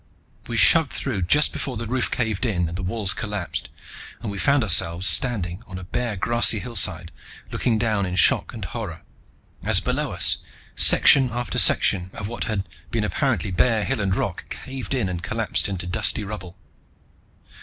We 0.47 0.57
shoved 0.57 0.89
through 0.89 1.21
just 1.21 1.53
before 1.53 1.77
the 1.77 1.85
roof 1.85 2.09
caved 2.09 2.43
in 2.43 2.67
and 2.67 2.75
the 2.75 2.81
walls 2.81 3.13
collapsed, 3.13 3.69
and 4.23 4.31
we 4.31 4.39
found 4.39 4.63
ourselves 4.63 5.05
standing 5.05 5.61
on 5.67 5.77
a 5.77 5.83
bare 5.83 6.15
grassy 6.15 6.57
hillside, 6.57 7.11
looking 7.51 7.77
down 7.77 8.07
in 8.07 8.15
shock 8.15 8.51
and 8.51 8.65
horror 8.65 9.03
as 9.61 9.79
below 9.79 10.11
us, 10.11 10.39
section 10.75 11.29
after 11.31 11.59
section 11.59 12.09
of 12.15 12.27
what 12.27 12.45
had 12.45 12.67
been 12.89 13.03
apparently 13.03 13.51
bare 13.51 13.85
hill 13.85 14.01
and 14.01 14.15
rock 14.15 14.49
caved 14.49 14.95
in 14.95 15.07
and 15.07 15.21
collapsed 15.21 15.69
into 15.69 15.85
dusty 15.85 16.23
rubble. 16.23 16.57